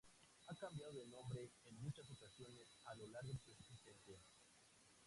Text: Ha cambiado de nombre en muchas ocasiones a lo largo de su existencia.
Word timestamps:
Ha 0.47 0.55
cambiado 0.55 0.93
de 0.97 1.05
nombre 1.05 1.51
en 1.65 1.79
muchas 1.79 2.09
ocasiones 2.09 2.75
a 2.85 2.95
lo 2.95 3.05
largo 3.05 3.33
de 3.33 3.37
su 3.37 3.51
existencia. 3.51 4.17